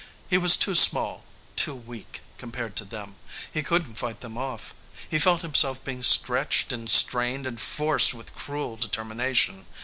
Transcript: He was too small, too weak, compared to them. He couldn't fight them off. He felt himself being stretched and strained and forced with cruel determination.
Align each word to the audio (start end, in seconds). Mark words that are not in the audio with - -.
He 0.31 0.39
was 0.39 0.57
too 0.57 0.73
small, 0.73 1.25
too 1.55 1.75
weak, 1.75 2.21
compared 2.39 2.75
to 2.77 2.85
them. 2.85 3.17
He 3.53 3.61
couldn't 3.61 3.99
fight 3.99 4.21
them 4.21 4.35
off. 4.35 4.73
He 5.07 5.19
felt 5.19 5.41
himself 5.43 5.83
being 5.85 6.01
stretched 6.01 6.73
and 6.73 6.89
strained 6.89 7.45
and 7.45 7.59
forced 7.61 8.15
with 8.15 8.33
cruel 8.33 8.77
determination. 8.77 9.67